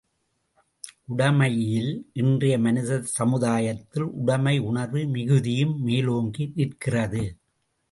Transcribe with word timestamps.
உடைமையியல் 1.05 1.91
இன்றைய 2.13 2.55
மனித 2.59 2.97
சமுதாயத்தில் 3.11 4.07
உடைமை 4.21 4.55
உணர்வு 4.61 5.03
மிகுதியும் 5.07 5.77
மேலோங்கி 5.81 6.51
நிற்கிறது. 6.55 7.23